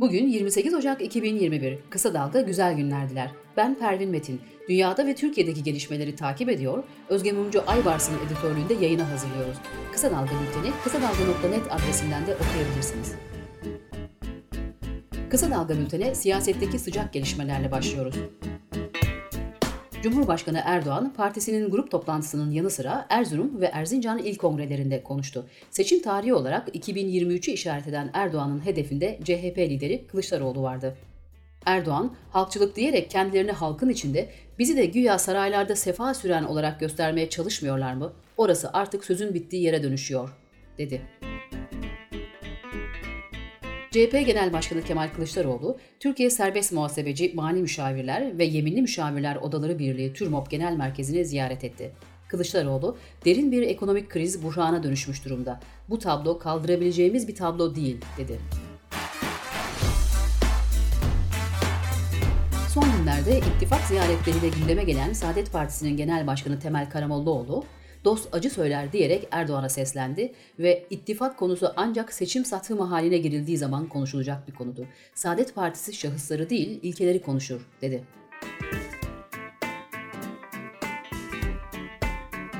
[0.00, 1.78] Bugün 28 Ocak 2021.
[1.90, 3.30] Kısa Dalga Güzel Günlerdiler.
[3.56, 4.40] Ben Pervin Metin.
[4.68, 9.56] Dünyada ve Türkiye'deki gelişmeleri takip ediyor, Özge Mumcu Aybars'ın editörlüğünde yayına hazırlıyoruz.
[9.92, 13.14] Kısa Dalga bülteni kısadalga.net adresinden de okuyabilirsiniz.
[15.30, 18.14] Kısa Dalga bültene siyasetteki sıcak gelişmelerle başlıyoruz.
[20.02, 25.46] Cumhurbaşkanı Erdoğan, partisinin grup toplantısının yanı sıra Erzurum ve Erzincan il kongrelerinde konuştu.
[25.70, 30.96] Seçim tarihi olarak 2023'ü işaret eden Erdoğan'ın hedefinde CHP lideri Kılıçdaroğlu vardı.
[31.66, 37.94] Erdoğan, halkçılık diyerek kendilerini halkın içinde bizi de güya saraylarda sefa süren olarak göstermeye çalışmıyorlar
[37.94, 38.12] mı?
[38.36, 40.30] Orası artık sözün bittiği yere dönüşüyor,
[40.78, 41.02] dedi.
[43.90, 50.12] CHP Genel Başkanı Kemal Kılıçdaroğlu, Türkiye Serbest Muhasebeci Mali Müşavirler ve Yeminli Müşavirler Odaları Birliği
[50.12, 51.90] TÜRMOP Genel Merkezi'ni ziyaret etti.
[52.28, 55.60] Kılıçdaroğlu, derin bir ekonomik kriz buhrana dönüşmüş durumda.
[55.90, 58.38] Bu tablo kaldırabileceğimiz bir tablo değil, dedi.
[62.74, 67.64] Son günlerde ittifak ziyaretleriyle gündeme gelen Saadet Partisi'nin Genel Başkanı Temel Karamollaoğlu,
[68.04, 73.88] dost acı söyler diyerek Erdoğan'a seslendi ve ittifak konusu ancak seçim satımı haline girildiği zaman
[73.88, 74.86] konuşulacak bir konudur.
[75.14, 78.17] Saadet Partisi şahısları değil, ilkeleri konuşur, dedi.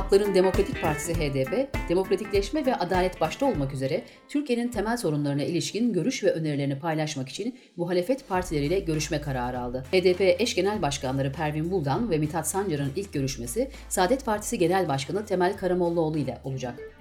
[0.00, 6.24] Halkların Demokratik Partisi HDP, demokratikleşme ve adalet başta olmak üzere Türkiye'nin temel sorunlarına ilişkin görüş
[6.24, 9.84] ve önerilerini paylaşmak için muhalefet partileriyle görüşme kararı aldı.
[9.92, 15.26] HDP eş genel başkanları Pervin Buldan ve Mithat Sancar'ın ilk görüşmesi Saadet Partisi Genel Başkanı
[15.26, 16.99] Temel Karamollaoğlu ile olacak.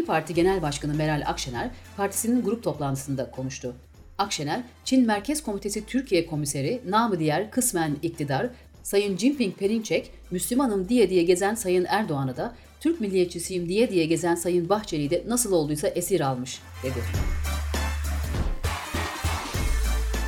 [0.00, 3.74] İyi Parti Genel Başkanı Meral Akşener, partisinin grup toplantısında konuştu.
[4.18, 8.50] Akşener, Çin Merkez Komitesi Türkiye Komiseri, namı diğer kısmen iktidar,
[8.82, 14.34] Sayın Jinping Perinçek, Müslümanım diye diye gezen Sayın Erdoğan'ı da, Türk milliyetçisiyim diye diye gezen
[14.34, 17.00] Sayın Bahçeli'yi de nasıl olduysa esir almış, dedi.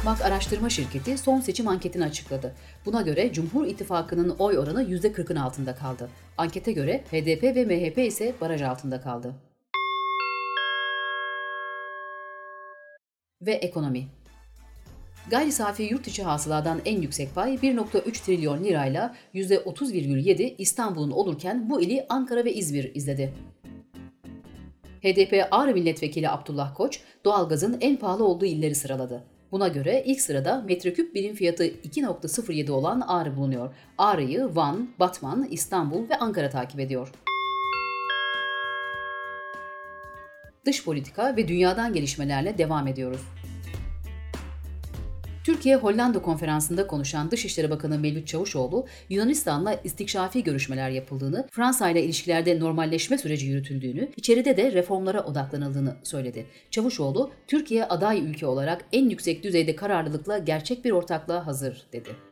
[0.05, 2.55] MAK Araştırma Şirketi son seçim anketini açıkladı.
[2.87, 6.09] Buna göre Cumhur İttifakı'nın oy oranı %40'ın altında kaldı.
[6.39, 9.35] Ankete göre HDP ve MHP ise baraj altında kaldı.
[13.47, 14.07] Ve ekonomi.
[15.31, 21.81] Gayri safi yurt içi hasıladan en yüksek pay 1.3 trilyon lirayla %30,7 İstanbul'un olurken bu
[21.81, 23.33] ili Ankara ve İzmir izledi.
[25.03, 29.25] HDP Ağrı Milletvekili Abdullah Koç, doğalgazın en pahalı olduğu illeri sıraladı.
[29.53, 33.75] Buna göre ilk sırada metreküp birim fiyatı 2.07 olan Ağrı bulunuyor.
[33.99, 37.13] Ağrı'yı Van, Batman, İstanbul ve Ankara takip ediyor.
[40.67, 43.21] Dış politika ve dünyadan gelişmelerle devam ediyoruz.
[45.45, 53.19] Türkiye-Hollanda konferansında konuşan Dışişleri Bakanı Mevlüt Çavuşoğlu, Yunanistan'la istikşafi görüşmeler yapıldığını, Fransa ile ilişkilerde normalleşme
[53.19, 56.47] süreci yürütüldüğünü, içeride de reformlara odaklanıldığını söyledi.
[56.71, 62.32] Çavuşoğlu, Türkiye aday ülke olarak en yüksek düzeyde kararlılıkla gerçek bir ortaklığa hazır dedi.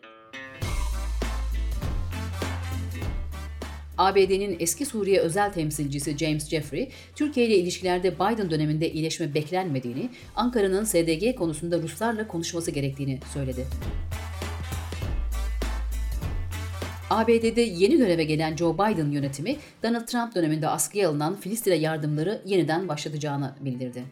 [4.01, 10.85] ABD'nin eski Suriye özel temsilcisi James Jeffrey, Türkiye ile ilişkilerde Biden döneminde iyileşme beklenmediğini, Ankara'nın
[10.85, 13.67] SDG konusunda Ruslarla konuşması gerektiğini söyledi.
[17.11, 22.89] ABD'de yeni göreve gelen Joe Biden yönetimi, Donald Trump döneminde askıya alınan Filistin'e yardımları yeniden
[22.89, 24.05] başlatacağını bildirdi.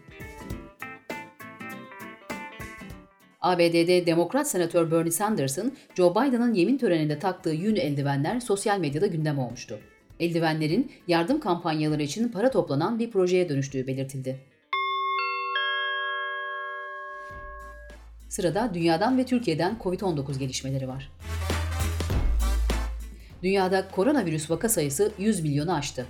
[3.41, 9.38] ABD'de Demokrat Senatör Bernie Sanders'ın Joe Biden'ın yemin töreninde taktığı yün eldivenler sosyal medyada gündem
[9.38, 9.78] olmuştu.
[10.21, 14.41] Eldivenlerin yardım kampanyaları için para toplanan bir projeye dönüştüğü belirtildi.
[18.28, 21.12] Sırada dünyadan ve Türkiye'den COVID-19 gelişmeleri var.
[23.43, 26.06] Dünyada koronavirüs vaka sayısı 100 milyonu aştı.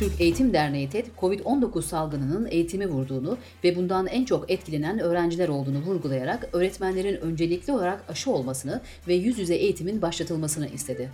[0.00, 5.78] Türk Eğitim Derneği TED, COVID-19 salgınının eğitimi vurduğunu ve bundan en çok etkilenen öğrenciler olduğunu
[5.78, 11.10] vurgulayarak öğretmenlerin öncelikli olarak aşı olmasını ve yüz yüze eğitimin başlatılmasını istedi.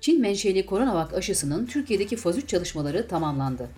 [0.00, 3.68] Çin menşeli koronavak aşısının Türkiye'deki faz 3 çalışmaları tamamlandı.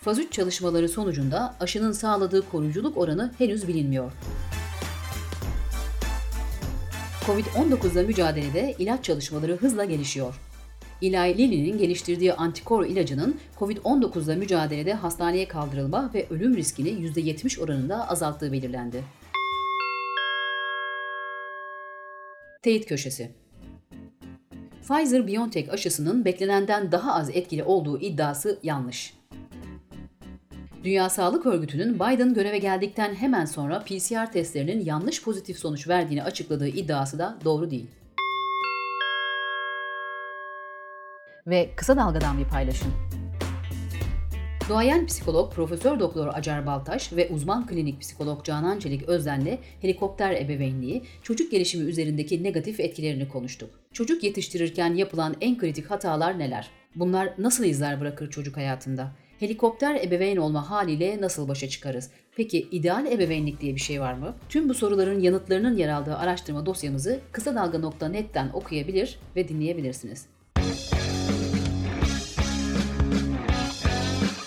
[0.00, 4.12] Faz 3 çalışmaları sonucunda aşının sağladığı koruyuculuk oranı henüz bilinmiyor.
[7.26, 10.40] Covid-19'la mücadelede ilaç çalışmaları hızla gelişiyor.
[11.02, 18.52] Eli Lilly'nin geliştirdiği antikor ilacının Covid-19'la mücadelede hastaneye kaldırılma ve ölüm riskini %70 oranında azalttığı
[18.52, 19.04] belirlendi.
[22.62, 23.30] Teyit Köşesi
[24.88, 29.19] Pfizer-BioNTech aşısının beklenenden daha az etkili olduğu iddiası yanlış.
[30.84, 36.68] Dünya Sağlık Örgütü'nün Biden göreve geldikten hemen sonra PCR testlerinin yanlış pozitif sonuç verdiğini açıkladığı
[36.68, 37.86] iddiası da doğru değil.
[41.46, 42.92] Ve kısa dalgadan bir paylaşım.
[44.68, 51.02] Doğayan psikolog Profesör Doktor Acar Baltaş ve uzman klinik psikolog Canan Çelik Özden'le helikopter ebeveynliği,
[51.22, 53.70] çocuk gelişimi üzerindeki negatif etkilerini konuştuk.
[53.92, 56.70] Çocuk yetiştirirken yapılan en kritik hatalar neler?
[56.94, 59.12] Bunlar nasıl izler bırakır çocuk hayatında?
[59.40, 62.10] Helikopter ebeveyn olma haliyle nasıl başa çıkarız?
[62.36, 64.34] Peki ideal ebeveynlik diye bir şey var mı?
[64.48, 70.26] Tüm bu soruların yanıtlarının yer aldığı araştırma dosyamızı kısa dalga.net'ten okuyabilir ve dinleyebilirsiniz.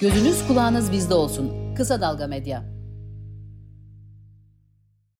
[0.01, 1.75] Gözünüz kulağınız bizde olsun.
[1.75, 2.63] Kısa Dalga Medya.